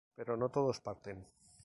[0.17, 1.17] Pero no todos parten.